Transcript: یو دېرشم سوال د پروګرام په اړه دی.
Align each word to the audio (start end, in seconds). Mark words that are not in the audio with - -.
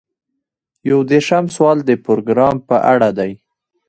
یو 0.89 0.99
دېرشم 1.11 1.45
سوال 1.55 1.77
د 1.85 1.91
پروګرام 2.05 2.55
په 2.67 2.75
اړه 2.93 3.09
دی. 3.17 3.31